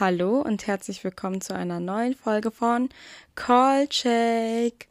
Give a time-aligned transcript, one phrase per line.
[0.00, 2.88] Hallo und herzlich willkommen zu einer neuen Folge von
[3.34, 4.86] Call Check.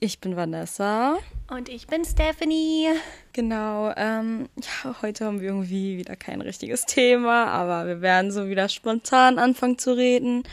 [0.00, 1.18] Ich bin Vanessa.
[1.50, 2.86] Und ich bin Stephanie.
[3.34, 8.48] Genau, ähm, ja, heute haben wir irgendwie wieder kein richtiges Thema, aber wir werden so
[8.48, 10.44] wieder spontan anfangen zu reden.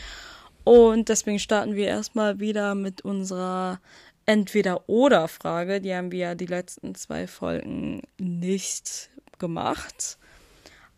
[0.62, 3.80] Und deswegen starten wir erstmal wieder mit unserer
[4.26, 5.80] Entweder-Oder-Frage.
[5.80, 9.08] Die haben wir ja die letzten zwei Folgen nicht
[9.38, 10.18] gemacht.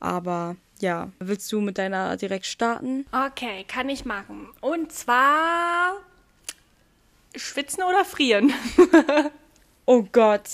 [0.00, 3.06] Aber ja, willst du mit deiner direkt starten?
[3.12, 4.48] Okay, kann ich machen.
[4.60, 5.94] Und zwar
[7.34, 8.52] schwitzen oder frieren?
[9.86, 10.48] oh Gott.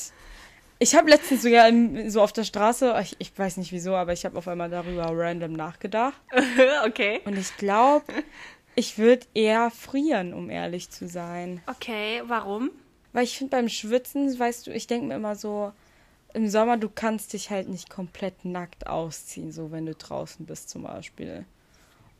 [0.78, 1.70] Ich habe letztens sogar
[2.08, 5.06] so auf der Straße, ich, ich weiß nicht wieso, aber ich habe auf einmal darüber
[5.10, 6.20] random nachgedacht.
[6.86, 7.20] okay.
[7.24, 8.12] Und ich glaube,
[8.74, 11.62] ich würde eher frieren, um ehrlich zu sein.
[11.66, 12.70] Okay, warum?
[13.12, 15.72] Weil ich finde beim Schwitzen, weißt du, ich denke mir immer so,
[16.34, 20.68] im Sommer, du kannst dich halt nicht komplett nackt ausziehen, so wenn du draußen bist
[20.68, 21.46] zum Beispiel.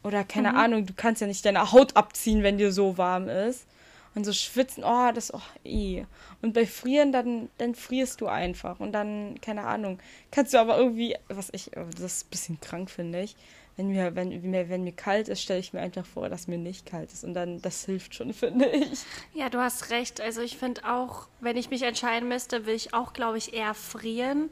[0.03, 0.59] Oder keine mhm.
[0.59, 3.67] Ahnung, du kannst ja nicht deine Haut abziehen, wenn dir so warm ist.
[4.15, 6.05] Und so schwitzen, oh, das ist oh, eh.
[6.41, 8.79] Und bei Frieren, dann, dann frierst du einfach.
[8.79, 9.99] Und dann, keine Ahnung,
[10.31, 13.35] kannst du aber irgendwie, was ich, das ist ein bisschen krank, finde ich
[13.77, 16.59] wenn mir, wenn, mir, wenn mir kalt ist, stelle ich mir einfach vor, dass mir
[16.59, 17.25] nicht kalt ist.
[17.25, 19.05] Und dann, das hilft schon, finde ich.
[19.33, 20.21] Ja, du hast recht.
[20.21, 23.75] Also ich finde auch, wenn ich mich entscheiden müsste, will ich auch, glaube ich, eher
[23.75, 24.51] frieren.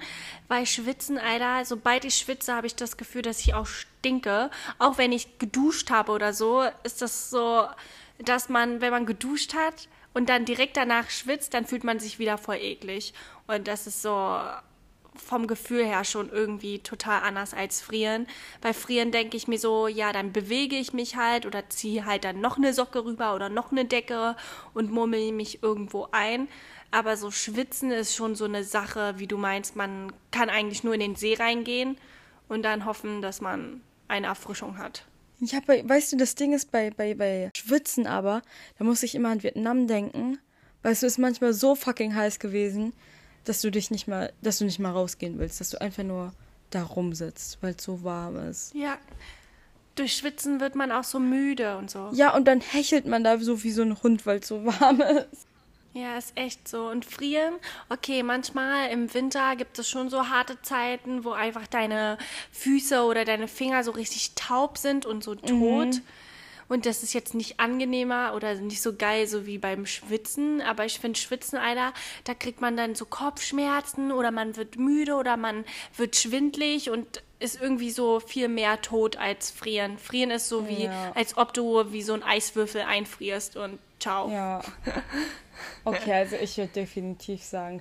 [0.48, 4.50] Weil schwitzen, Alter, sobald ich schwitze, habe ich das Gefühl, dass ich auch stinke.
[4.78, 7.66] Auch wenn ich geduscht habe oder so, ist das so,
[8.18, 12.18] dass man, wenn man geduscht hat und dann direkt danach schwitzt, dann fühlt man sich
[12.18, 13.14] wieder voll eklig.
[13.46, 14.40] Und das ist so,
[15.14, 18.26] vom Gefühl her schon irgendwie total anders als Frieren.
[18.60, 22.24] Bei Frieren denke ich mir so, ja, dann bewege ich mich halt oder ziehe halt
[22.24, 24.36] dann noch eine Socke rüber oder noch eine Decke
[24.74, 26.48] und murmel mich irgendwo ein.
[26.90, 30.94] Aber so schwitzen ist schon so eine Sache, wie du meinst, man kann eigentlich nur
[30.94, 31.96] in den See reingehen
[32.48, 35.04] und dann hoffen, dass man eine Erfrischung hat.
[35.40, 38.42] Ja, bei, weißt du, das Ding ist bei, bei, bei Schwitzen aber,
[38.78, 40.38] da muss ich immer an Vietnam denken.
[40.82, 42.92] Weißt du, es ist manchmal so fucking heiß gewesen
[43.44, 46.32] dass du dich nicht mal, dass du nicht mal rausgehen willst, dass du einfach nur
[46.70, 48.74] da rumsitzt, weil es so warm ist.
[48.74, 48.98] Ja.
[49.94, 52.10] Durch Schwitzen wird man auch so müde und so.
[52.14, 55.00] Ja, und dann hechelt man da so wie so ein Hund, weil es so warm
[55.32, 55.46] ist.
[55.94, 56.88] Ja, ist echt so.
[56.88, 57.54] Und frieren,
[57.90, 62.16] okay, manchmal im Winter gibt es schon so harte Zeiten, wo einfach deine
[62.52, 65.88] Füße oder deine Finger so richtig taub sind und so tot.
[65.88, 66.02] Mhm.
[66.68, 70.60] Und das ist jetzt nicht angenehmer oder nicht so geil, so wie beim Schwitzen.
[70.60, 71.92] Aber ich finde Schwitzen, Alter,
[72.24, 75.64] da kriegt man dann so Kopfschmerzen oder man wird müde oder man
[75.96, 79.98] wird schwindlig und ist irgendwie so viel mehr tot als frieren.
[79.98, 81.12] Frieren ist so wie, ja.
[81.14, 84.30] als ob du wie so ein Eiswürfel einfrierst und ciao.
[84.30, 84.62] Ja.
[85.84, 87.80] Okay, also ich würde definitiv sagen,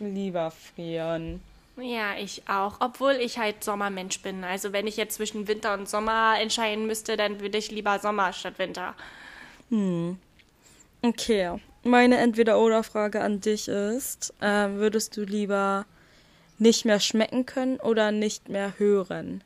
[0.00, 1.40] lieber frieren.
[1.80, 2.76] Ja, ich auch.
[2.80, 4.44] Obwohl ich halt Sommermensch bin.
[4.44, 8.32] Also wenn ich jetzt zwischen Winter und Sommer entscheiden müsste, dann würde ich lieber Sommer
[8.32, 8.94] statt Winter.
[9.70, 10.18] Hm.
[11.02, 11.60] Okay.
[11.82, 15.86] Meine Entweder-Oder-Frage an dich ist, äh, würdest du lieber
[16.58, 19.42] nicht mehr schmecken können oder nicht mehr hören?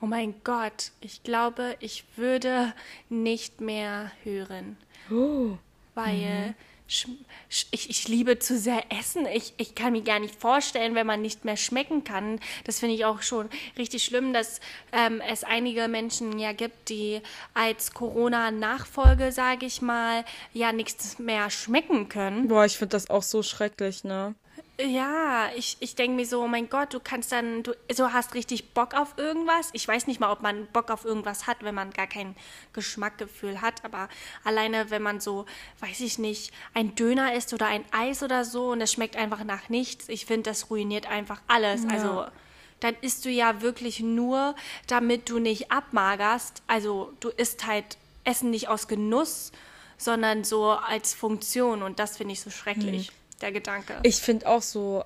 [0.00, 2.72] Oh mein Gott, ich glaube, ich würde
[3.08, 4.76] nicht mehr hören.
[5.10, 5.56] Oh.
[5.94, 6.54] Weil mhm
[6.88, 9.26] ich, ich liebe zu sehr Essen.
[9.26, 12.38] Ich, ich kann mir gar nicht vorstellen, wenn man nicht mehr schmecken kann.
[12.64, 14.60] Das finde ich auch schon richtig schlimm, dass
[14.92, 17.20] ähm, es einige Menschen ja gibt, die
[17.54, 22.48] als Corona-Nachfolge, sage ich mal, ja nichts mehr schmecken können.
[22.48, 24.34] Boah, ich finde das auch so schrecklich, ne?
[24.78, 28.34] Ja, ich, ich denke mir so, oh mein Gott, du kannst dann, du so hast
[28.34, 29.70] richtig Bock auf irgendwas.
[29.72, 32.36] Ich weiß nicht mal, ob man Bock auf irgendwas hat, wenn man gar kein
[32.74, 34.10] Geschmackgefühl hat, aber
[34.44, 35.46] alleine, wenn man so,
[35.80, 39.44] weiß ich nicht, ein Döner isst oder ein Eis oder so und es schmeckt einfach
[39.44, 41.84] nach nichts, ich finde, das ruiniert einfach alles.
[41.84, 41.90] Ja.
[41.90, 42.26] Also
[42.80, 44.54] dann isst du ja wirklich nur,
[44.88, 46.62] damit du nicht abmagerst.
[46.66, 49.52] Also du isst halt Essen nicht aus Genuss,
[49.96, 53.10] sondern so als Funktion und das finde ich so schrecklich.
[53.10, 53.98] Mhm der Gedanke.
[54.02, 55.04] Ich finde auch so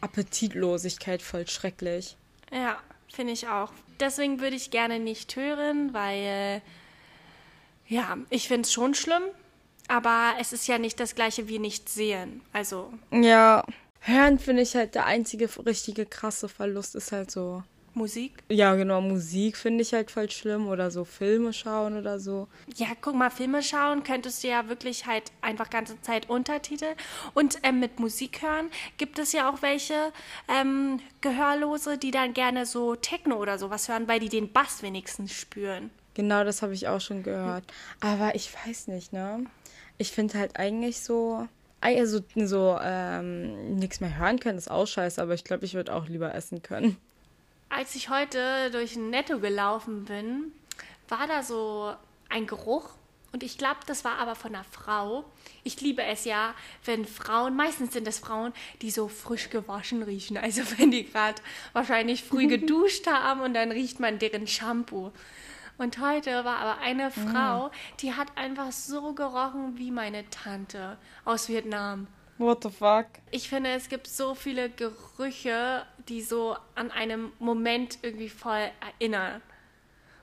[0.00, 2.16] Appetitlosigkeit voll schrecklich.
[2.52, 2.78] Ja,
[3.12, 3.72] finde ich auch.
[4.00, 6.62] Deswegen würde ich gerne nicht hören, weil
[7.86, 9.22] ja, ich finde es schon schlimm,
[9.88, 12.40] aber es ist ja nicht das gleiche wie nicht sehen.
[12.52, 12.92] Also.
[13.10, 13.64] Ja,
[14.00, 17.62] hören finde ich halt der einzige richtige krasse Verlust ist halt so
[18.00, 18.32] Musik?
[18.48, 22.48] Ja, genau, Musik finde ich halt voll schlimm oder so Filme schauen oder so.
[22.76, 26.94] Ja, guck mal, Filme schauen könntest du ja wirklich halt einfach ganze Zeit Untertitel.
[27.34, 30.12] Und ähm, mit Musik hören gibt es ja auch welche
[30.48, 35.32] ähm, Gehörlose, die dann gerne so Techno oder sowas hören, weil die den Bass wenigstens
[35.32, 35.90] spüren.
[36.14, 37.64] Genau, das habe ich auch schon gehört.
[38.00, 39.44] Aber ich weiß nicht, ne?
[39.98, 41.46] Ich finde halt eigentlich so,
[41.82, 45.94] also so ähm, nichts mehr hören können ist auch scheiße, aber ich glaube, ich würde
[45.94, 46.96] auch lieber essen können.
[47.70, 50.52] Als ich heute durch ein Netto gelaufen bin,
[51.08, 51.94] war da so
[52.28, 52.90] ein Geruch.
[53.32, 55.24] Und ich glaube, das war aber von einer Frau.
[55.62, 56.52] Ich liebe es ja,
[56.84, 58.52] wenn Frauen, meistens sind es Frauen,
[58.82, 60.36] die so frisch gewaschen riechen.
[60.36, 61.40] Also wenn die gerade
[61.72, 65.12] wahrscheinlich früh geduscht haben und dann riecht man deren Shampoo.
[65.78, 67.70] Und heute war aber eine Frau,
[68.00, 72.06] die hat einfach so gerochen wie meine Tante aus Vietnam.
[72.40, 73.06] What the fuck?
[73.30, 79.42] Ich finde, es gibt so viele Gerüche, die so an einen Moment irgendwie voll erinnern.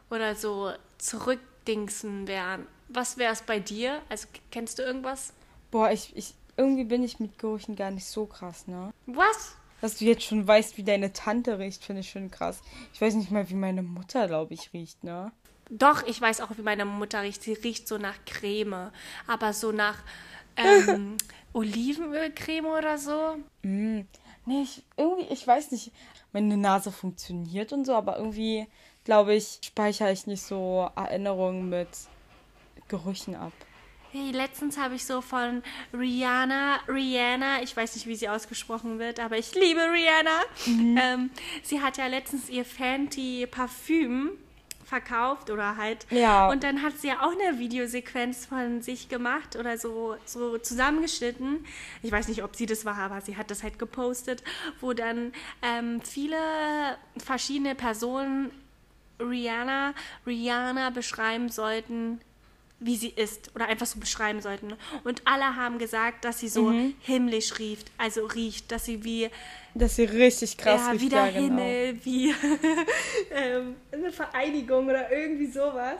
[0.09, 2.65] Oder so zurückdingsen werden.
[2.87, 4.01] Was wäre es bei dir?
[4.09, 5.31] Also kennst du irgendwas?
[5.69, 8.91] Boah, ich, ich, irgendwie bin ich mit Gerüchen gar nicht so krass, ne?
[9.05, 9.55] Was?
[9.81, 12.61] Dass du jetzt schon weißt, wie deine Tante riecht, finde ich schon krass.
[12.95, 15.31] Ich weiß nicht mal, wie meine Mutter, glaube ich, riecht, ne?
[15.69, 17.43] Doch, ich weiß auch, wie meine Mutter riecht.
[17.43, 18.89] Sie riecht so nach Creme,
[19.27, 19.97] aber so nach
[20.55, 21.17] ähm,
[21.57, 23.37] Olivenölcreme oder so.
[23.63, 24.01] Mm.
[24.45, 25.91] Nee, ich, irgendwie, ich weiß nicht.
[26.31, 28.67] Meine Nase funktioniert und so, aber irgendwie,
[29.03, 31.89] glaube ich, speichere ich nicht so Erinnerungen mit
[32.87, 33.53] Gerüchen ab.
[34.11, 35.63] Hey, letztens habe ich so von
[35.93, 40.41] Rihanna, Rihanna, ich weiß nicht, wie sie ausgesprochen wird, aber ich liebe Rihanna.
[40.67, 41.29] Ähm,
[41.63, 44.31] sie hat ja letztens ihr Fenty Parfüm
[44.87, 46.07] verkauft oder halt.
[46.09, 46.49] Ja.
[46.49, 51.65] Und dann hat sie ja auch eine Videosequenz von sich gemacht oder so, so zusammengeschnitten.
[52.01, 54.43] Ich weiß nicht, ob sie das war, aber sie hat das halt gepostet,
[54.79, 56.37] wo dann ähm, viele
[57.17, 58.51] verschiedene Personen
[59.19, 59.93] Rihanna,
[60.25, 62.21] Rihanna beschreiben sollten,
[62.79, 64.73] wie sie ist oder einfach so beschreiben sollten.
[65.03, 66.71] Und alle haben gesagt, dass sie so
[67.01, 69.29] himmlisch riecht, also riecht, dass sie wie
[69.73, 71.03] Dass sie richtig krass ja, riecht.
[71.03, 71.43] wie der ja, genau.
[71.43, 72.29] Himmel, wie
[73.31, 75.99] ähm, eine Vereinigung oder irgendwie sowas.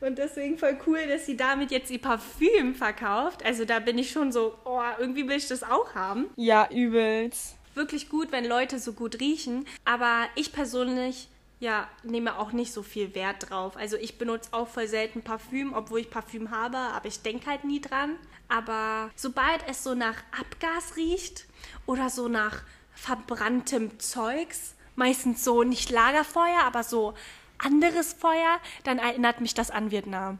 [0.00, 3.44] Und deswegen voll cool, dass sie damit jetzt ihr Parfüm verkauft.
[3.44, 6.26] Also da bin ich schon so, oh, irgendwie will ich das auch haben.
[6.36, 7.56] Ja, übelst.
[7.74, 9.66] Wirklich gut, wenn Leute so gut riechen.
[9.84, 11.28] Aber ich persönlich,
[11.64, 13.74] ja, nehme auch nicht so viel Wert drauf.
[13.78, 17.64] Also ich benutze auch voll selten Parfüm, obwohl ich Parfüm habe, aber ich denke halt
[17.64, 18.16] nie dran.
[18.48, 21.46] Aber sobald es so nach Abgas riecht
[21.86, 22.62] oder so nach
[22.94, 27.14] verbranntem Zeugs, meistens so nicht Lagerfeuer, aber so
[27.56, 30.38] anderes Feuer, dann erinnert mich das an Vietnam.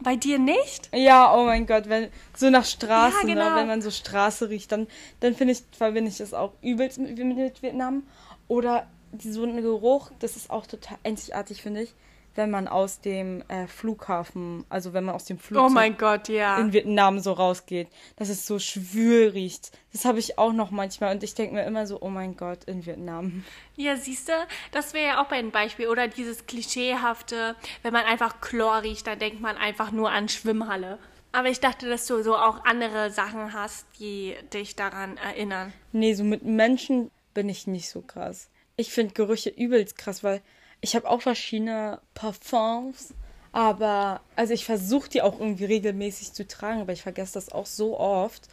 [0.00, 0.90] Bei dir nicht?
[0.94, 3.48] Ja, oh mein Gott, wenn so nach Straße, Ja, genau.
[3.48, 4.88] ne, wenn man so Straße riecht, dann,
[5.20, 8.02] dann finde ich, verbinde ich das auch übelst mit, mit Vietnam.
[8.46, 8.86] Oder
[9.18, 11.94] so ein Geruch, das ist auch total einzigartig, finde ich,
[12.36, 16.28] wenn man aus dem äh, Flughafen, also wenn man aus dem Flugzeug Oh mein Gott,
[16.28, 16.58] ja.
[16.58, 19.72] in Vietnam so rausgeht, dass es so schwül riecht.
[19.92, 22.64] Das habe ich auch noch manchmal und ich denke mir immer so, oh mein Gott,
[22.64, 23.44] in Vietnam.
[23.76, 24.32] Ja, siehst du,
[24.72, 25.88] das wäre ja auch ein Beispiel.
[25.88, 30.98] Oder dieses klischeehafte, wenn man einfach Chlor riecht, dann denkt man einfach nur an Schwimmhalle.
[31.32, 35.72] Aber ich dachte, dass du so auch andere Sachen hast, die dich daran erinnern.
[35.92, 38.48] Nee, so mit Menschen bin ich nicht so krass.
[38.76, 40.42] Ich finde Gerüche übelst krass, weil
[40.80, 43.14] ich habe auch verschiedene Parfums,
[43.52, 47.66] aber also ich versuche die auch irgendwie regelmäßig zu tragen, aber ich vergesse das auch
[47.66, 48.48] so oft.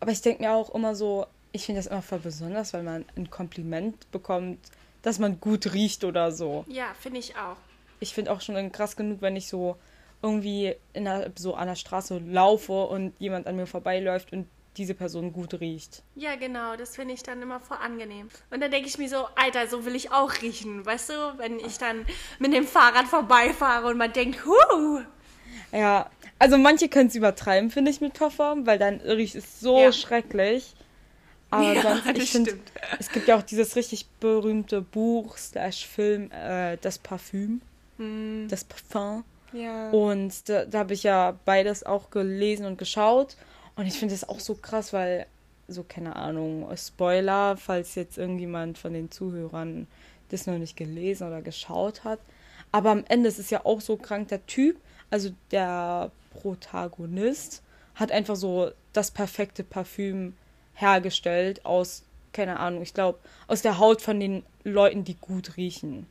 [0.00, 3.04] Aber ich denke mir auch immer so, ich finde das immer voll besonders, weil man
[3.16, 4.58] ein Kompliment bekommt,
[5.02, 6.64] dass man gut riecht oder so.
[6.68, 7.56] Ja, finde ich auch.
[8.00, 9.76] Ich finde auch schon krass genug, wenn ich so
[10.22, 14.46] irgendwie in der, so an der Straße laufe und jemand an mir vorbeiläuft und
[14.80, 16.02] diese Person gut riecht.
[16.16, 18.28] Ja, genau, das finde ich dann immer voll angenehm.
[18.50, 21.34] Und dann denke ich mir so, Alter, so will ich auch riechen, weißt du?
[21.36, 22.06] Wenn ich dann
[22.38, 25.00] mit dem Fahrrad vorbeifahre und man denkt, huh,
[25.72, 29.78] Ja, also manche können es übertreiben, finde ich, mit Parfum, weil dann riecht es so
[29.78, 29.92] Ja.
[29.92, 30.74] schrecklich.
[31.50, 32.58] Aber Ja, sonst, ich finde,
[32.98, 37.60] es gibt ja auch dieses richtig berühmte Buch slash Film, äh, das Parfüm,
[37.98, 38.46] Hm.
[38.48, 39.24] das Parfum.
[39.52, 39.90] ja.
[39.90, 43.36] Und da, da habe ich ja beides auch gelesen und geschaut.
[43.76, 45.26] Und ich finde das auch so krass, weil,
[45.68, 49.86] so keine Ahnung, Spoiler, falls jetzt irgendjemand von den Zuhörern
[50.28, 52.20] das noch nicht gelesen oder geschaut hat.
[52.72, 54.76] Aber am Ende ist es ja auch so krank, der Typ,
[55.10, 57.62] also der Protagonist,
[57.94, 60.34] hat einfach so das perfekte Parfüm
[60.74, 66.06] hergestellt aus, keine Ahnung, ich glaube, aus der Haut von den Leuten, die gut riechen.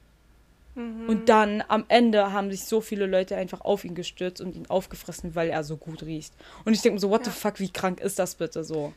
[0.75, 4.67] Und dann am Ende haben sich so viele Leute einfach auf ihn gestürzt und ihn
[4.67, 6.33] aufgefressen, weil er so gut riecht.
[6.63, 7.31] Und ich denke mir so, what Ja.
[7.33, 8.93] the fuck, wie krank ist das bitte so?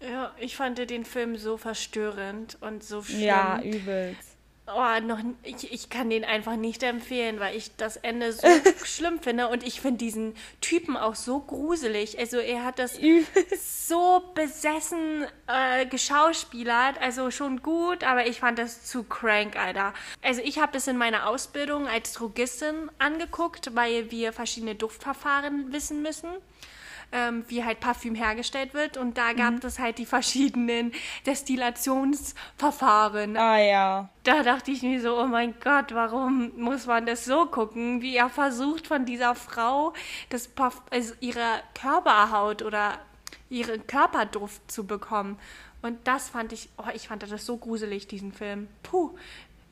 [0.00, 3.20] ja, ich fand den Film so verstörend und so schlimm.
[3.20, 4.31] Ja, übelst.
[4.74, 8.46] Oh, noch, ich, ich kann den einfach nicht empfehlen, weil ich das Ende so
[8.84, 12.18] schlimm finde und ich finde diesen Typen auch so gruselig.
[12.18, 12.98] Also er hat das
[13.88, 19.94] so besessen äh, geschauspielert, also schon gut, aber ich fand das zu crank, Alter.
[20.22, 26.02] Also ich habe das in meiner Ausbildung als Drogistin angeguckt, weil wir verschiedene Duftverfahren wissen
[26.02, 26.30] müssen.
[27.12, 28.96] Ähm, wie halt Parfüm hergestellt wird.
[28.96, 30.92] Und da gab es halt die verschiedenen
[31.26, 33.36] Destillationsverfahren.
[33.36, 34.08] Ah ja.
[34.24, 38.02] Da dachte ich mir so, oh mein Gott, warum muss man das so gucken?
[38.02, 39.92] Wie er versucht von dieser Frau
[40.30, 42.98] das Parf also ihre Körperhaut oder
[43.50, 45.38] ihren Körperduft zu bekommen.
[45.82, 48.68] Und das fand ich, oh, ich fand das so gruselig, diesen Film.
[48.82, 49.16] Puh,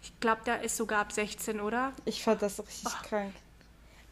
[0.02, 1.92] ich glaube, der ist sogar ab 16, oder?
[2.04, 3.32] Ich fand das richtig krank.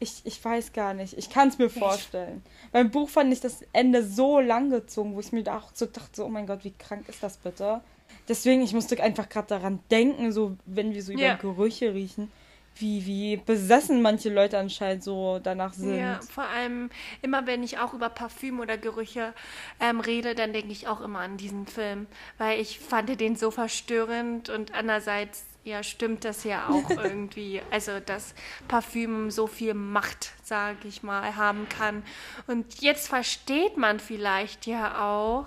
[0.01, 1.19] Ich, ich weiß gar nicht.
[1.19, 2.43] Ich kann es mir vorstellen.
[2.73, 5.87] Beim Buch fand ich das Ende so lang gezogen, wo ich mir da auch so
[5.87, 7.81] dachte, so, oh mein Gott, wie krank ist das bitte?
[8.29, 11.35] Deswegen, ich musste einfach gerade daran denken, so wenn wir so über Ja.
[11.35, 12.31] Gerüche riechen,
[12.77, 15.99] wie, wie besessen manche Leute anscheinend so danach sind.
[15.99, 16.91] Ja, vor allem
[17.23, 19.35] immer, wenn ich auch über Parfüm oder Gerüche
[19.81, 22.07] ähm, rede, dann denke ich auch immer an diesen Film,
[22.39, 28.01] weil ich fand den so verstörend und andererseits, ja, stimmt das ja auch irgendwie, also
[28.01, 28.35] dass
[28.67, 32.03] Parfüm so viel Macht, sage ich mal, haben kann.
[32.47, 35.47] Und jetzt versteht man vielleicht ja auch,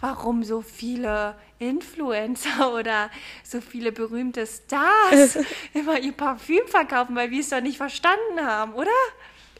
[0.00, 3.10] warum so viele Influencer oder
[3.42, 5.38] so viele berühmte Stars
[5.74, 8.90] immer ihr Parfüm verkaufen, weil wir es doch nicht verstanden haben, oder?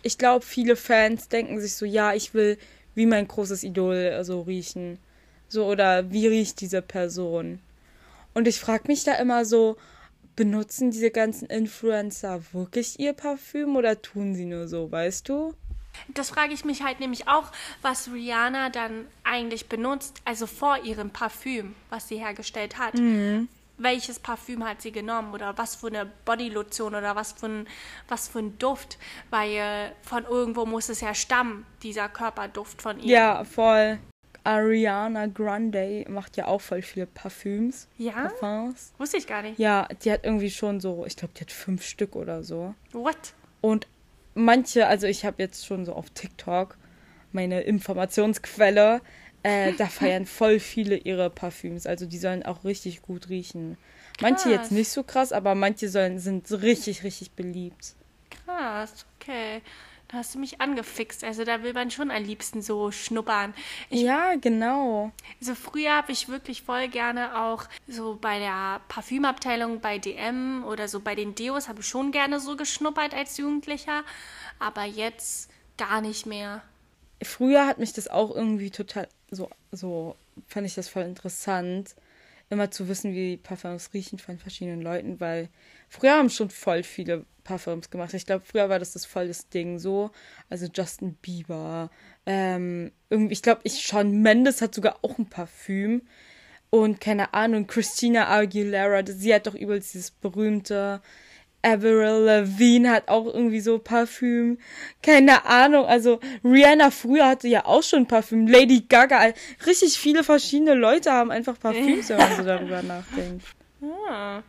[0.02, 2.56] Ich glaube, viele Fans denken sich so, ja, ich will
[2.94, 4.98] wie mein großes Idol äh, so riechen.
[5.48, 7.60] So, oder wie riecht diese Person?
[8.38, 9.76] Und ich frage mich da immer so,
[10.36, 15.54] benutzen diese ganzen Influencer wirklich ihr Parfüm oder tun sie nur so, weißt du?
[16.14, 17.50] Das frage ich mich halt nämlich auch,
[17.82, 22.94] was Rihanna dann eigentlich benutzt, also vor ihrem Parfüm, was sie hergestellt hat.
[23.76, 27.66] Welches Parfüm hat sie genommen oder was für eine Bodylotion oder was für ein,
[28.06, 28.98] was für ein Duft?
[29.30, 33.12] Weil äh, von irgendwo muss es ja stammen, dieser Körperduft von ihr.
[33.16, 33.98] Ja, voll.
[34.48, 37.86] Ariana Grande macht ja auch voll viele Parfüms.
[37.98, 38.12] Ja?
[38.12, 38.94] Parfums.
[38.96, 39.58] Wusste ich gar nicht.
[39.58, 42.74] Ja, die hat irgendwie schon so, ich glaube, die hat fünf Stück oder so.
[42.92, 43.34] What?
[43.60, 43.86] Und
[44.34, 46.78] manche, also ich habe jetzt schon so auf TikTok
[47.30, 49.02] meine Informationsquelle,
[49.42, 51.86] äh, da feiern voll viele ihre Parfüms.
[51.86, 53.76] Also die sollen auch richtig gut riechen.
[54.22, 54.52] Manche Krass.
[54.52, 57.94] jetzt nicht so krass, aber manche sollen, sind so richtig, richtig beliebt.
[58.30, 59.60] Krass, okay.
[60.08, 61.22] Da hast du mich angefixt.
[61.22, 63.52] Also da will man schon am liebsten so schnuppern.
[63.90, 65.12] Ich ja, genau.
[65.38, 70.88] Also früher habe ich wirklich voll gerne auch so bei der Parfümabteilung bei DM oder
[70.88, 74.02] so bei den Deos habe ich schon gerne so geschnuppert als Jugendlicher,
[74.58, 76.62] aber jetzt gar nicht mehr.
[77.22, 81.94] Früher hat mich das auch irgendwie total so, so fand ich das voll interessant,
[82.48, 85.50] immer zu wissen, wie Parfums riechen von verschiedenen Leuten, weil
[85.88, 88.12] früher haben schon voll viele Parfums gemacht.
[88.14, 90.10] Ich glaube, früher war das das voll das Ding so.
[90.50, 91.90] Also Justin Bieber,
[92.26, 96.02] ähm, irgendwie, ich glaube, ich Shawn Mendes hat sogar auch ein Parfüm.
[96.70, 101.00] Und keine Ahnung, Christina Aguilera, sie hat doch übelst dieses berühmte
[101.62, 104.58] Avril Lavigne hat auch irgendwie so Parfüm.
[105.02, 108.46] Keine Ahnung, also Rihanna früher hatte ja auch schon Parfüm.
[108.46, 109.32] Lady Gaga,
[109.66, 113.44] richtig viele verschiedene Leute haben einfach Parfüms, wenn man so darüber nachdenkt.
[114.08, 114.42] Ah,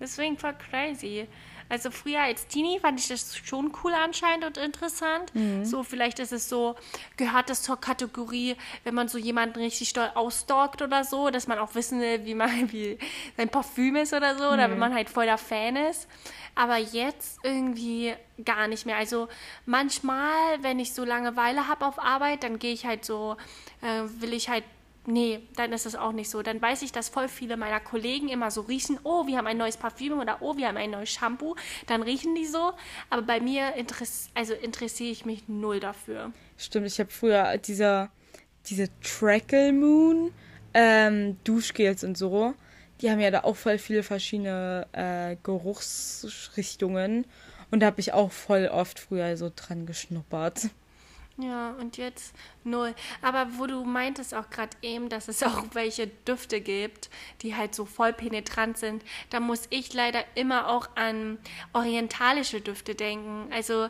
[0.00, 1.26] deswegen voll crazy.
[1.70, 5.32] Also früher als Teenie fand ich das schon cool anscheinend und interessant.
[5.64, 6.76] So, vielleicht ist es so,
[7.16, 11.58] gehört das zur Kategorie, wenn man so jemanden richtig doll ausstalkt oder so, dass man
[11.58, 12.98] auch wissen will, wie man wie
[13.38, 16.06] sein Parfüm ist oder so, oder wenn man halt voll der Fan ist.
[16.54, 18.96] Aber jetzt irgendwie gar nicht mehr.
[18.96, 19.28] Also
[19.64, 23.36] manchmal, wenn ich so Langeweile habe auf Arbeit, dann gehe ich halt so,
[23.80, 24.64] äh, will ich halt
[25.06, 26.42] Nee, dann ist es auch nicht so.
[26.42, 29.58] Dann weiß ich, dass voll viele meiner Kollegen immer so riechen, oh, wir haben ein
[29.58, 31.56] neues Parfüm oder oh, wir haben ein neues Shampoo.
[31.86, 32.72] Dann riechen die so.
[33.10, 36.32] Aber bei mir interess also interessiere ich mich null dafür.
[36.56, 38.08] Stimmt, ich habe früher diese,
[38.66, 40.32] diese Trackle Moon
[40.72, 42.54] ähm, Duschgels und so.
[43.00, 47.26] Die haben ja da auch voll viele verschiedene äh, Geruchsrichtungen.
[47.70, 50.70] Und da habe ich auch voll oft früher so dran geschnuppert.
[51.36, 52.94] Ja, und jetzt null.
[53.20, 57.10] Aber wo du meintest auch gerade eben, dass es auch welche Düfte gibt,
[57.42, 61.38] die halt so voll penetrant sind, da muss ich leider immer auch an
[61.72, 63.52] orientalische Düfte denken.
[63.52, 63.88] Also,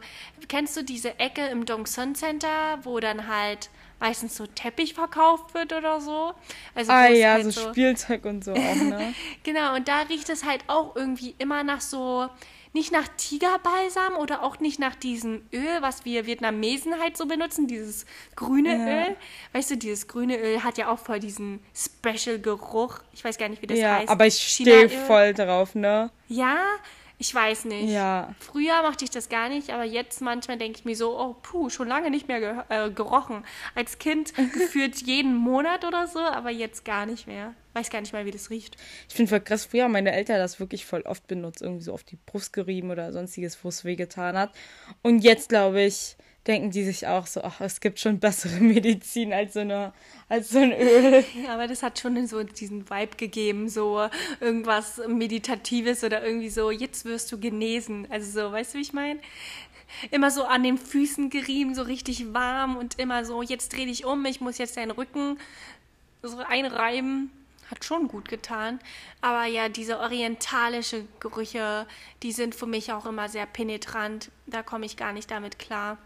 [0.48, 3.68] kennst du diese Ecke im Dongsun Center, wo dann halt
[4.00, 6.32] meistens so Teppich verkauft wird oder so?
[6.74, 9.14] Also, Ah ja, halt so Spielzeug und so auch, ne?
[9.44, 12.28] Genau, und da riecht es halt auch irgendwie immer nach so,
[12.74, 17.68] nicht nach Tigerbalsam oder auch nicht nach diesem Öl, was wir Vietnamesen halt so benutzen,
[17.68, 18.04] dieses
[18.34, 19.06] grüne Ja.
[19.06, 19.16] Öl.
[19.52, 22.98] Weißt du, dieses grüne Öl hat ja auch voll diesen Special-Geruch.
[23.12, 24.08] Ich weiß gar nicht, wie das ja, heißt.
[24.08, 26.10] aber ich stehe voll drauf, ne?
[26.28, 26.58] Ja,
[27.18, 27.90] ich weiß nicht.
[27.90, 28.34] Ja.
[28.40, 31.70] Früher mochte ich das gar nicht, aber jetzt manchmal denke ich mir so, oh puh,
[31.70, 33.44] schon lange nicht mehr ge äh, gerochen.
[33.76, 37.54] Als Kind gefühlt jeden Monat oder so, aber jetzt gar nicht mehr.
[37.74, 38.76] Weiß gar nicht mal, wie das riecht.
[39.08, 41.92] Ich finde voll krass, früher haben meine Eltern das wirklich voll oft benutzt, irgendwie so
[41.92, 44.52] auf die Brust gerieben oder sonstiges, wo es wehgetan hat.
[45.02, 46.16] Und jetzt, glaube ich,
[46.46, 49.92] denken die sich auch so, ach, es gibt schon bessere Medizin als so, eine,
[50.28, 51.24] als so ein Öl.
[51.44, 54.08] Ja, aber das hat schon so diesen Vibe gegeben, so
[54.40, 58.06] irgendwas Meditatives oder irgendwie so, jetzt wirst du genesen.
[58.10, 59.20] Also so, weißt du, wie ich meine?
[60.10, 64.04] Immer so an den Füßen gerieben, so richtig warm und immer so, jetzt dreh dich
[64.04, 65.38] um, ich muss jetzt deinen Rücken
[66.22, 67.30] so einreiben.
[67.74, 68.78] Hat schon gut getan.
[69.20, 71.86] Aber ja, diese orientalische Gerüche,
[72.22, 74.30] die sind für mich auch immer sehr penetrant.
[74.46, 75.98] Da komme ich gar nicht damit klar.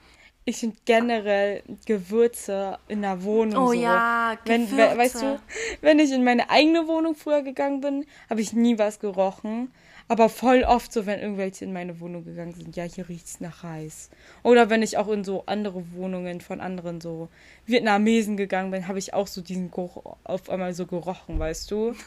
[0.47, 3.73] Ich finde generell Gewürze in der Wohnung Oh so.
[3.75, 4.93] ja, wenn, Gewürze.
[4.95, 5.41] we- Weißt du,
[5.83, 9.71] wenn ich in meine eigene Wohnung früher gegangen bin, habe ich nie was gerochen.
[10.09, 13.62] Aber voll oft so, wenn irgendwelche in meine Wohnung gegangen sind, ja, hier riecht's nach
[13.62, 14.09] Reis.
[14.43, 17.29] Oder wenn ich auch in so andere Wohnungen von anderen so
[17.67, 21.95] Vietnamesen gegangen bin, habe ich auch so diesen Geruch auf einmal so gerochen, weißt du?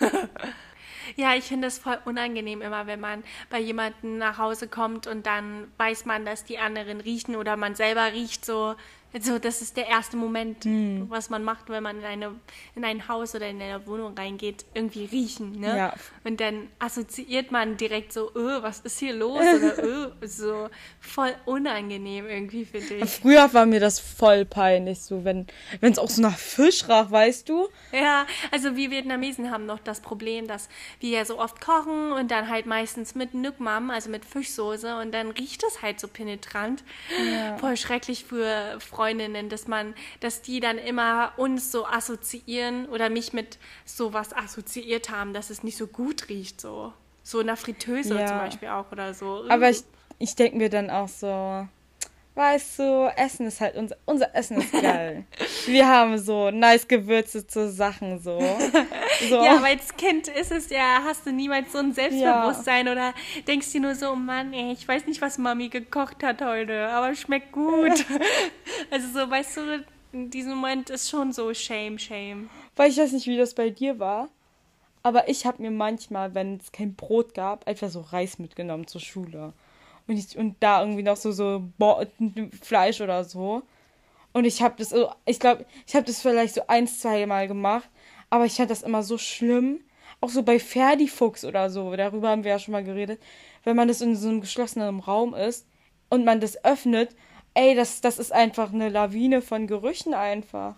[1.15, 5.25] Ja, ich finde es voll unangenehm immer, wenn man bei jemandem nach Hause kommt und
[5.25, 8.75] dann weiß man, dass die anderen riechen oder man selber riecht so.
[9.19, 11.05] So, das ist der erste Moment, Hm.
[11.09, 12.31] was man macht, wenn man in, eine,
[12.75, 15.77] in ein Haus oder in eine Wohnung reingeht, irgendwie riechen, ne?
[15.77, 15.93] Ja.
[16.23, 19.41] Und dann assoziiert man direkt so, öh, was ist hier los?
[19.41, 23.09] Oder öh, so voll unangenehm irgendwie, finde ich.
[23.09, 25.47] Früher war mir das voll peinlich, so wenn
[25.81, 27.67] es auch so nach Fisch rach, weißt du?
[27.91, 32.31] Ja, also wir Vietnamesen haben noch das Problem, dass wir ja so oft kochen und
[32.31, 36.07] dann halt meistens mit Nuc Mam, also mit Fischsoße und dann riecht es halt so
[36.07, 36.83] penetrant.
[37.57, 43.33] Voll schrecklich für Freundinnen, dass man, dass die dann immer uns so assoziieren oder mich
[43.33, 46.93] mit sowas assoziiert haben, dass es nicht so gut riecht, so.
[47.23, 48.27] So in der Fritteuse Ja.
[48.27, 49.45] zum Beispiel auch oder so.
[49.49, 49.83] Aber ich,
[50.19, 51.67] ich denke mir dann auch so,
[52.35, 55.25] weißt du, Essen ist halt unser, unser Essen ist geil.
[55.65, 58.39] Wir haben so nice Gewürze zu Sachen so.
[59.29, 59.43] so.
[59.43, 63.13] Ja, aber als Kind ist es ja, hast du niemals so ein Selbstbewusstsein oder
[63.47, 66.87] denkst dir nur so, oh Mann, ey, ich weiß nicht, was Mami gekocht hat heute,
[66.89, 68.05] aber schmeckt gut.
[68.91, 72.49] also so, weißt du, in diesem Moment ist schon so Shame, Shame.
[72.75, 74.29] Weil ich weiß nicht, wie das bei dir war.
[75.03, 79.01] Aber ich habe mir manchmal, wenn es kein Brot gab, einfach so Reis mitgenommen zur
[79.01, 79.53] Schule.
[80.07, 82.01] Und, ich, und da irgendwie noch so, so Bo
[82.61, 83.63] Fleisch oder so.
[84.33, 84.93] Und ich habe das,
[85.25, 87.89] ich glaube, ich habe das vielleicht so ein, zwei Mal gemacht.
[88.29, 89.81] Aber ich fand das immer so schlimm.
[90.21, 93.21] Auch so bei Ferdifuchs oder so, darüber haben wir ja schon mal geredet.
[93.63, 95.65] Wenn man das in so einem geschlossenen Raum ist
[96.09, 97.15] und man das öffnet,
[97.53, 100.75] ey, das, das ist einfach eine Lawine von Gerüchen einfach.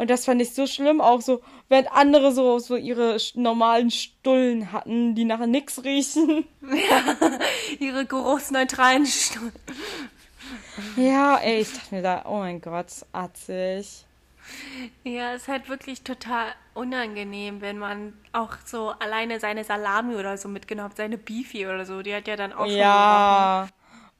[0.00, 4.72] Und das fand ich so schlimm, auch so, während andere so, so ihre normalen Stullen
[4.72, 6.46] hatten, die nach nix riechen.
[7.78, 9.40] Ihre geruchsneutralen Stu
[10.96, 14.06] Ja, ey, ich dachte mir da, oh mein Gott, atzig.
[15.04, 20.48] Ja, ist halt wirklich total unangenehm, wenn man auch so alleine seine Salami oder so
[20.48, 23.70] mitgenommen hat, seine Beefy oder so, die hat ja dann auch schon gerochen.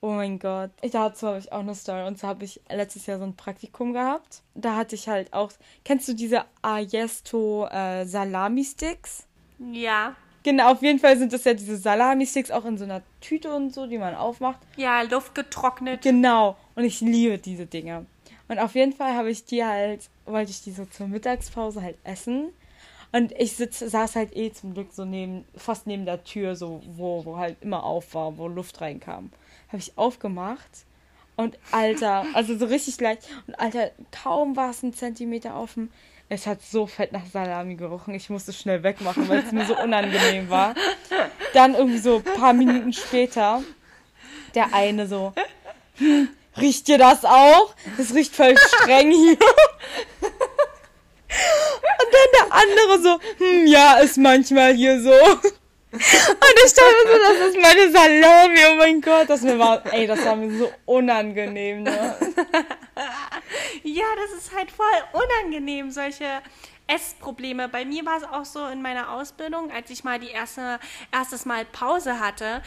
[0.02, 0.70] Oh mein Gott.
[0.92, 2.06] Dazu habe ich auch eine Story.
[2.06, 4.42] Und zwar habe ich letztes Jahr so ein Praktikum gehabt.
[4.54, 5.52] Da hatte ich halt auch,
[5.84, 9.26] kennst du diese Ajesto äh, Salami-Sticks?
[9.72, 13.54] Ja, Genau, auf jeden Fall sind das ja diese Salami-Sticks auch in so einer Tüte
[13.54, 14.58] und so, die man aufmacht.
[14.76, 16.02] ja, Luft getrocknet.
[16.02, 16.56] Genau.
[16.74, 18.06] Und ich liebe diese Dinge.
[18.48, 21.98] Und auf jeden Fall habe ich die halt, wollte ich die so zur Mittagspause halt
[22.04, 22.52] essen.
[23.12, 26.80] Und ich sitz, saß halt eh zum Glück so neben, fast neben der Tür, so,
[26.86, 29.30] wo, wo halt immer auf war, wo Luft reinkam.
[29.70, 30.84] Habe ich aufgemacht.
[31.36, 33.22] Und Alter, also so richtig leicht.
[33.46, 35.90] Und Alter, kaum war es ein Zentimeter offen.
[36.28, 38.14] Es hat so fett nach Salami gerochen.
[38.14, 40.74] Ich musste schnell wegmachen, weil es mir so unangenehm war.
[41.54, 43.62] Dann irgendwie so ein paar Minuten später,
[44.54, 45.32] der eine so,
[45.96, 47.74] hm, riecht dir das auch?
[47.96, 49.38] Das riecht voll streng hier.
[51.32, 55.12] Und dann der andere so, hm, ja, ist manchmal hier so.
[55.92, 56.00] Und
[56.64, 59.28] ich dachte mir so, das ist meine Salami, oh mein Gott.
[59.28, 62.16] Das mir war, ey, das war mir so unangenehm, ne?
[63.82, 66.42] Ja, das ist halt voll unangenehm, solche
[66.86, 67.68] Essprobleme.
[67.68, 70.78] Bei mir war es auch so in meiner Ausbildung, als ich mal die erste,
[71.12, 72.62] erstes Mal Pause hatte,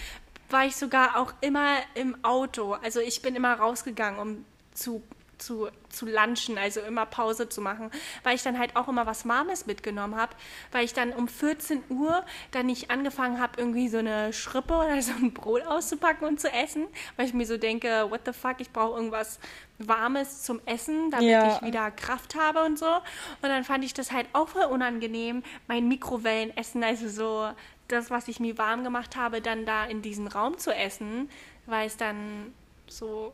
[0.50, 2.74] war ich sogar auch immer im Auto.
[2.74, 5.02] Also ich bin immer rausgegangen, um zu
[5.46, 7.92] zu, zu lunchen, also immer Pause zu machen,
[8.24, 10.34] weil ich dann halt auch immer was Warmes mitgenommen habe,
[10.72, 15.02] weil ich dann um 14 Uhr dann nicht angefangen habe, irgendwie so eine Schrippe oder
[15.02, 18.56] so ein Brot auszupacken und zu essen, weil ich mir so denke, what the fuck,
[18.60, 19.40] ich brauche irgendwas
[19.80, 21.56] Warmes zum Essen, damit Ja.
[21.56, 22.86] ich wieder Kraft habe und so.
[22.88, 27.50] Und dann fand ich das halt auch voll unangenehm, mein Mikrowellenessen, also so
[27.88, 31.30] das, was ich mir warm gemacht habe, dann da in diesem Raum zu essen,
[31.66, 32.54] weil es dann
[32.88, 33.34] so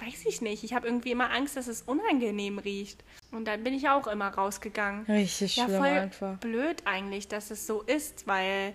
[0.00, 0.64] weiß ich nicht.
[0.64, 3.02] Ich habe irgendwie immer Angst, dass es unangenehm riecht.
[3.30, 5.04] Und dann bin ich auch immer rausgegangen.
[5.06, 6.38] Richtig Ja, schlimm voll einfach.
[6.38, 8.74] blöd eigentlich, dass es so ist, weil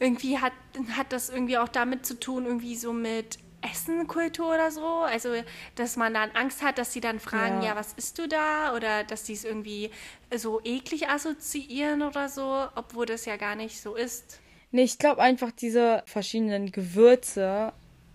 [0.00, 0.52] irgendwie hat,
[0.96, 4.84] hat das irgendwie auch damit zu tun, irgendwie so mit Essenkultur oder so.
[4.84, 5.28] Also,
[5.76, 7.76] dass man dann Angst hat, dass sie dann fragen, ja, Ja.
[7.76, 8.74] was isst du da?
[8.74, 9.90] Oder dass sie es irgendwie
[10.34, 14.40] so eklig assoziieren oder so, obwohl das ja gar nicht so ist.
[14.72, 17.72] Nee, ich glaube einfach, diese verschiedenen Gewürze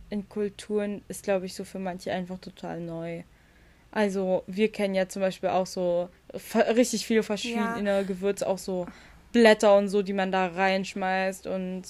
[0.09, 3.23] in Kulturen ist, glaube ich, so für manche einfach total neu.
[3.91, 6.09] Also, wir kennen ja zum Beispiel auch so
[6.53, 8.85] richtig viele verschiedene Gewürze, auch so
[9.31, 11.83] Blätter und so, die man da reinschmeißt und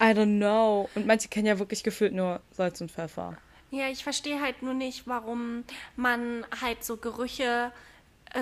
[0.00, 0.88] I don't know.
[0.94, 3.36] Und manche kennen ja wirklich gefühlt nur Salz und Pfeffer.
[3.70, 5.64] Ja, ich verstehe halt nur nicht, warum
[5.96, 7.70] man halt so Gerüche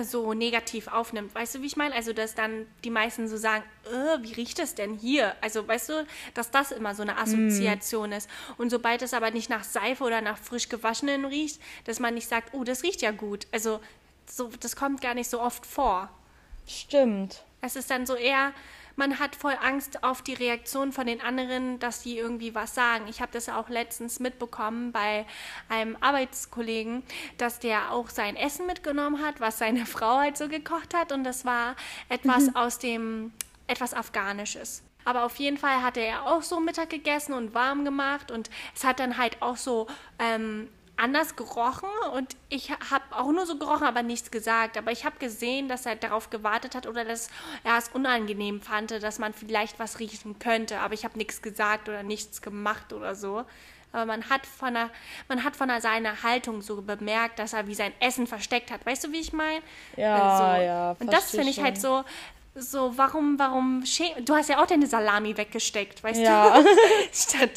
[0.03, 1.33] so negativ aufnimmt.
[1.33, 1.95] Weißt du, wie ich meine?
[1.95, 5.35] Also, dass dann die meisten so sagen, äh, wie riecht es denn hier?
[5.41, 8.29] Also, weißt du, dass das immer so eine Assoziation ist.
[8.57, 12.27] Und sobald es aber nicht nach Seife oder nach frisch gewaschenen riecht, dass man nicht
[12.27, 13.47] sagt, oh, das riecht ja gut.
[13.51, 13.79] Also,
[14.29, 16.09] so, das kommt gar nicht so oft vor.
[16.67, 17.43] Stimmt.
[17.61, 18.53] Es ist dann so eher,
[18.97, 23.05] man hat voll Angst auf die Reaktion von den anderen, dass die irgendwie was sagen.
[23.07, 25.25] Ich habe das auch letztens mitbekommen bei
[25.69, 27.03] einem Arbeitskollegen,
[27.37, 31.11] dass der auch sein Essen mitgenommen hat, was seine Frau halt so gekocht hat.
[31.11, 31.75] Und das war
[32.09, 33.31] etwas aus dem,
[33.67, 34.83] etwas Afghanisches.
[35.05, 38.31] Aber auf jeden Fall hatte er auch so Mittag gegessen und warm gemacht.
[38.31, 39.85] Und es hat dann halt auch so
[40.17, 44.77] ähm, anders gerochen und ich habe auch nur so gerochen, aber nichts gesagt.
[44.77, 47.29] Aber ich habe gesehen, dass er darauf gewartet hat oder dass
[47.63, 50.79] er es unangenehm fand, dass man vielleicht was riechen könnte.
[50.79, 53.45] Aber ich habe nichts gesagt oder nichts gemacht oder so.
[53.93, 54.89] Aber man hat von der,
[55.29, 58.85] man hat von der, seiner Haltung so bemerkt, dass er wie sein Essen versteckt hat.
[58.85, 59.61] Weißt du, wie ich meine?
[59.95, 62.03] Ja, ja, Und das finde ich halt so,
[62.53, 66.59] so, warum, warum, schä- du hast ja auch deine Salami weggesteckt, weißt Ja.
[66.59, 66.67] du?
[67.13, 67.51] statt,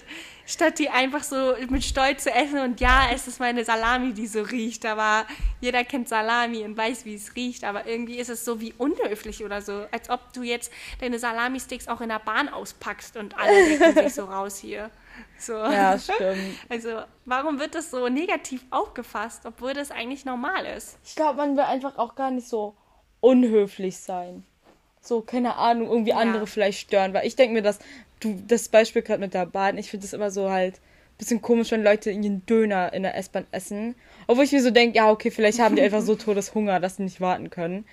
[0.51, 4.27] statt die einfach so mit Stolz zu essen und ja, es ist meine Salami, die
[4.27, 5.25] so riecht, aber
[5.61, 9.45] jeder kennt Salami und weiß, wie es riecht, aber irgendwie ist es so wie unhöflich
[9.45, 13.69] oder so, als ob du jetzt deine Salami-Sticks auch in der Bahn auspackst und alle
[13.69, 14.91] decken sich so raus hier.
[15.39, 15.55] So.
[15.55, 16.39] Ja, stimmt.
[16.69, 20.99] Also, warum wird das so negativ aufgefasst, obwohl das eigentlich normal ist?
[21.05, 22.77] Ich glaube, man will einfach auch gar nicht so
[23.21, 24.45] unhöflich sein.
[25.03, 26.19] So, keine Ahnung, irgendwie Ja.
[26.19, 27.15] andere vielleicht stören.
[27.15, 27.79] Weil ich denke mir, dass
[28.21, 31.43] du das Beispiel gerade mit der Bahn, ich finde das immer so halt ein bisschen
[31.43, 33.95] komisch, wenn Leute ihren Döner in der S-Bahn essen.
[34.27, 37.03] Obwohl ich mir so denke, ja, okay, vielleicht haben die einfach so Todeshunger, dass sie
[37.05, 37.87] nicht warten können.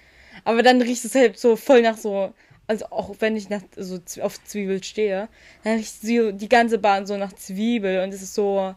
[0.44, 2.34] Aber dann riecht es halt so voll nach so,
[2.68, 5.30] also auch wenn ich nach, so auf Zwiebel stehe,
[5.64, 8.76] dann riecht so die ganze Bahn so nach Zwiebel und es ist so,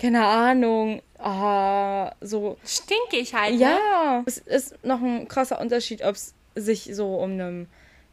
[0.00, 3.54] keine Ahnung, ah, so Stinkig halt.
[3.54, 3.60] Ne?
[3.60, 7.68] ja, es ist noch ein krasser Unterschied, ob es sich so um einen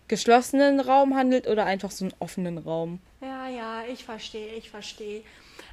[0.07, 2.99] geschlossenen Raum handelt oder einfach so einen offenen Raum.
[3.21, 5.23] Ja, ja, ich verstehe, ich verstehe.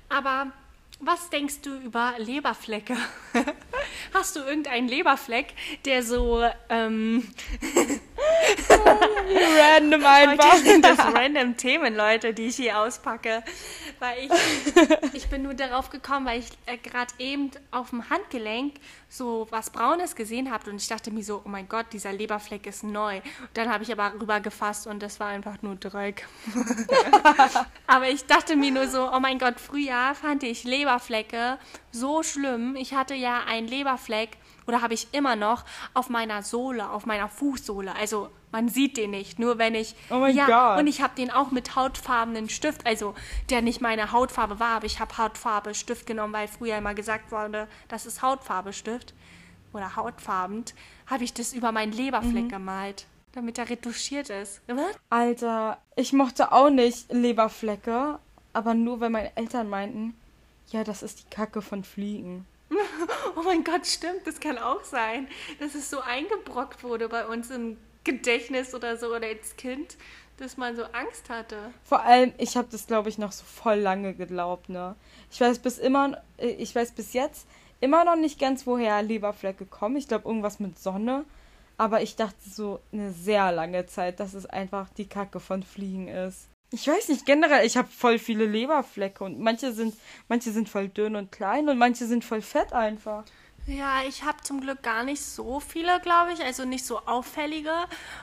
[0.08, 0.52] Aber
[1.00, 2.96] was denkst du über Leberflecke?
[4.14, 5.54] Hast du irgendeinen Leberfleck,
[5.84, 7.26] der so ähm,
[8.68, 10.52] Random einfach.
[10.52, 13.42] Heute sind das random Themen, Leute, die ich hier auspacke.
[14.00, 18.76] Weil ich, ich bin nur darauf gekommen, weil ich äh, gerade eben auf dem Handgelenk
[19.08, 22.66] so was Braunes gesehen habe und ich dachte mir so, oh mein Gott, dieser Leberfleck
[22.66, 23.16] ist neu.
[23.18, 26.26] Und dann habe ich aber rüber gefasst und das war einfach nur Dreck.
[27.86, 31.58] aber ich dachte mir nur so, oh mein Gott, früher fand ich Leberflecke
[31.92, 32.76] so schlimm.
[32.76, 37.28] Ich hatte ja einen Leberfleck oder habe ich immer noch auf meiner Sohle, auf meiner
[37.28, 37.94] Fußsohle.
[37.94, 39.94] Also man sieht den nicht, nur wenn ich.
[40.10, 40.80] Oh mein ja, Gott.
[40.80, 43.14] Und ich habe den auch mit hautfarbenen Stift, also
[43.48, 47.30] der nicht meine Hautfarbe war, aber ich habe Hautfarbe Stift genommen, weil früher immer gesagt
[47.32, 49.14] wurde, das ist Hautfarbe Stift
[49.72, 50.74] oder hautfarbend,
[51.06, 52.48] habe ich das über meinen Leberfleck Mhm.
[52.48, 54.60] gemalt, damit er retuschiert ist.
[54.66, 54.96] Was?
[55.10, 58.18] Alter, ich mochte auch nicht Leberflecke,
[58.52, 60.14] aber nur weil meine Eltern meinten,
[60.70, 62.46] ja, das ist die Kacke von Fliegen.
[63.36, 65.28] Oh mein Gott, stimmt, das kann auch sein,
[65.60, 69.96] dass es so eingebrockt wurde bei uns im Gedächtnis oder so oder als Kind,
[70.38, 71.56] dass man so Angst hatte.
[71.84, 74.96] Vor allem, ich habe das, glaube ich, noch so voll lange geglaubt, ne?
[75.30, 77.46] Ich weiß bis immer, äh, ich weiß bis jetzt
[77.80, 79.96] immer noch nicht ganz, woher Leberflecke kommen.
[79.96, 81.24] Ich glaube, irgendwas mit Sonne.
[81.76, 86.08] Aber ich dachte so eine sehr lange Zeit, dass es einfach die Kacke von Fliegen
[86.08, 86.48] ist.
[86.72, 89.94] Ich weiß nicht, generell, ich habe voll viele Leberflecke und manche sind,
[90.28, 93.24] manche sind voll dünn und klein und manche sind voll fett einfach.
[93.66, 96.42] Ja, ich habe zum Glück gar nicht so viele, glaube ich.
[96.42, 97.72] Also nicht so auffällige.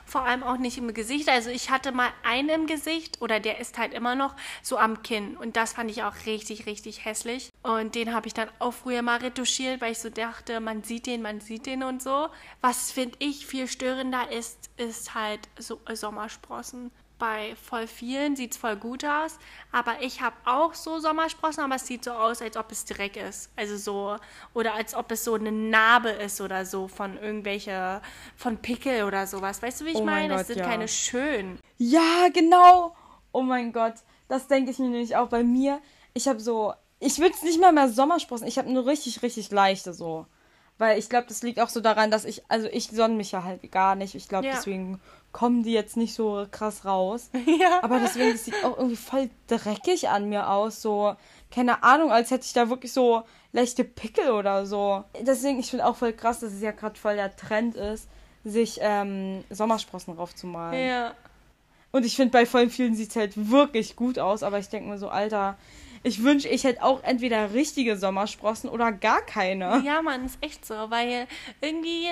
[0.06, 1.30] Vor allem auch nicht im Gesicht.
[1.30, 5.04] Also ich hatte mal einen im Gesicht oder der ist halt immer noch so am
[5.04, 5.38] Kinn.
[5.38, 7.52] Und das fand ich auch richtig, richtig hässlich.
[7.64, 11.06] Und den habe ich dann auch früher mal retuschiert, weil ich so dachte, man sieht
[11.06, 12.28] den, man sieht den und so.
[12.62, 18.58] Was finde ich viel störender ist, ist halt so Sommersprossen bei voll vielen sieht es
[18.58, 19.40] voll gut aus,
[19.72, 23.18] aber ich habe auch so Sommersprossen, aber es sieht so aus, als ob es Dreck
[23.18, 23.50] ist.
[23.56, 24.16] Also so,
[24.54, 28.02] oder als ob es so eine Narbe ist oder so von irgendwelche,
[28.36, 29.62] von Pickel oder sowas.
[29.62, 30.34] Weißt du, wie ich Oh mein meine?
[30.36, 30.66] Es Gott, sind ja.
[30.66, 31.60] keine schönen.
[31.78, 32.96] Ja, genau.
[33.32, 33.96] Oh mein Gott.
[34.28, 35.82] Das denke ich mir nämlich auch bei mir.
[36.14, 38.48] Ich habe so Ich würde es nicht mal mehr Sommersprossen.
[38.48, 40.26] Ich habe eine richtig, richtig leichte so.
[40.78, 43.44] Weil ich glaube, das liegt auch so daran, dass ich, also ich sonne mich ja
[43.44, 44.14] halt gar nicht.
[44.16, 44.54] Ich glaube, Ja.
[44.56, 47.30] deswegen kommen die jetzt nicht so krass raus.
[47.60, 47.84] Ja.
[47.84, 50.82] Aber deswegen, das sieht auch irgendwie voll dreckig an mir aus.
[50.82, 51.16] So,
[51.52, 55.04] keine Ahnung, als hätte ich da wirklich so leichte Pickel oder so.
[55.22, 58.08] Deswegen, ich finde auch voll krass, dass es ja gerade voll der Trend ist,
[58.44, 60.88] sich ähm, Sommersprossen raufzumalen.
[60.88, 61.14] Ja.
[61.92, 64.44] Und ich finde, bei voll vielen sieht es halt wirklich gut aus.
[64.44, 65.58] Aber ich denke mir so, Alter,
[66.04, 69.82] ich wünsche, ich hätte auch entweder richtige Sommersprossen oder gar keine.
[69.86, 71.28] Ja, Mann, ist echt so, weil
[71.62, 72.08] irgendwie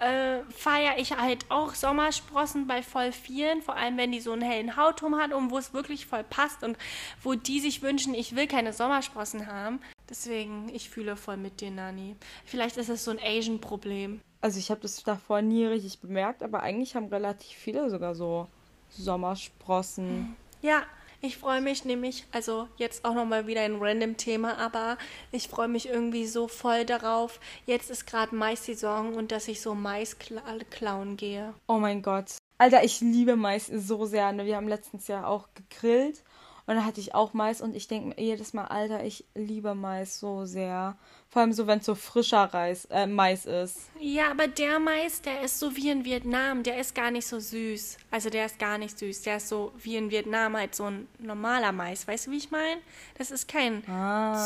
[0.00, 4.42] äh, feiere ich halt auch Sommersprossen bei voll vielen, vor allem wenn die so einen
[4.42, 6.76] hellen Hautton hat und wo es wirklich voll passt und
[7.22, 9.80] wo die sich wünschen, ich will keine Sommersprossen haben.
[10.08, 12.16] Deswegen, ich fühle voll mit dir, Nani.
[12.44, 14.20] Vielleicht ist es so ein Asian-Problem.
[14.40, 18.48] Also ich habe das davor nie richtig bemerkt, aber eigentlich haben relativ viele sogar so
[18.90, 20.36] Sommersprossen.
[20.60, 20.82] Ja,
[21.24, 24.98] ich freue mich nämlich, also jetzt auch nochmal wieder ein random Thema, aber
[25.32, 27.40] ich freue mich irgendwie so voll darauf.
[27.64, 31.54] Jetzt ist gerade Mais-Saison und dass ich so Mais kla klauen gehe.
[31.66, 32.36] Oh mein Gott.
[32.58, 34.32] Alter, ich liebe Mais so sehr.
[34.32, 34.44] Ne?
[34.44, 36.22] Wir haben letztens ja auch gegrillt
[36.66, 39.74] und da hatte ich auch Mais und ich denke mir jedes Mal, Alter, ich liebe
[39.74, 40.96] Mais so sehr.
[41.28, 43.90] Vor allem so, wenn es so frischer Reis, äh, Mais ist.
[44.00, 47.38] Ja, aber der Mais, der ist so wie in Vietnam, der ist gar nicht so
[47.38, 47.98] süß.
[48.10, 49.22] Also der ist gar nicht süß.
[49.22, 52.08] Der ist so wie in Vietnam halt so ein normaler Mais.
[52.08, 52.80] Weißt du, wie ich meine?
[53.18, 53.82] Das ist kein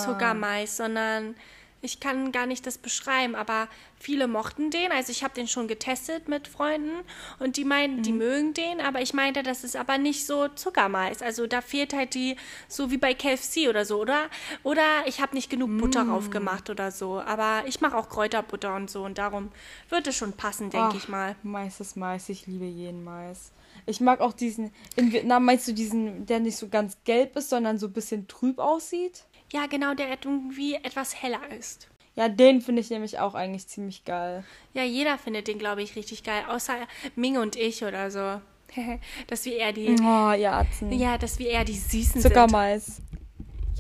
[0.05, 1.37] Zuckermais, sondern
[1.81, 4.91] ich kann gar nicht das beschreiben, aber viele mochten den.
[4.93, 7.05] Also ich habe den schon getestet mit Freunden
[7.39, 11.23] und die meinten, die mögen den, aber ich meinte, das ist aber nicht so Zuckermais.
[11.23, 12.37] Also da fehlt halt die,
[12.69, 14.29] so wie bei KFC oder so, oder?
[14.63, 17.21] Oder ich habe nicht genug Butter drauf gemacht oder so.
[17.21, 19.51] Aber ich mache auch Kräuterbutter und so und darum
[19.89, 21.37] wird es schon passen, denke ich mal.
[21.43, 23.53] Mais ist Mais, ich liebe jeden Mais.
[23.87, 27.51] Ich mag auch diesen, in Vietnam meinst du diesen, der nicht so ganz gelb ist,
[27.51, 29.25] sondern so ein bisschen trüb aussieht?
[29.53, 31.89] Ja, genau, der irgendwie etwas heller ist.
[32.15, 34.45] Ja, den finde ich nämlich auch eigentlich ziemlich geil.
[34.75, 36.43] Ja, jeder findet den, glaube ich, richtig geil.
[36.49, 36.75] Außer
[37.15, 38.41] Ming und ich oder so.
[39.29, 40.93] dass wir eher die, Oh, ja, Atzen.
[40.93, 42.23] ja, dass wir eher die Süßen sind.
[42.23, 43.01] Zuckermais.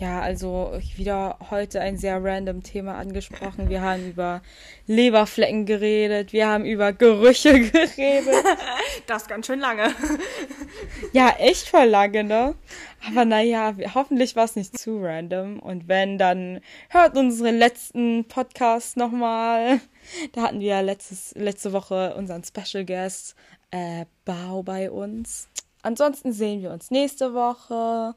[0.00, 3.68] Ja, also wieder heute ein sehr random Thema angesprochen.
[3.68, 4.42] Wir haben über
[4.87, 8.44] Leberflecken geredet, wir haben über Gerüche geredet.
[9.09, 9.92] Das ganz schön lange.
[11.12, 12.55] Ja, echt voll lange, ne?
[13.07, 15.59] Aber naja, hoffentlich war es nicht zu random.
[15.61, 19.81] Und wenn, dann hört unseren letzten Podcast nochmal.
[20.33, 23.37] Da hatten wir letztes, letzte Woche unseren Special Guest
[23.71, 25.49] äh, Bao bei uns.
[25.83, 28.14] Ansonsten sehen wir uns nächste Woche.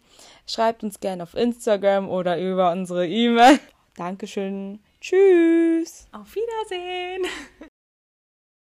[0.47, 3.59] Schreibt uns gerne auf Instagram oder über unsere E-Mail.
[3.95, 4.79] Dankeschön.
[4.99, 6.07] Tschüss.
[6.11, 7.25] Auf Wiedersehen.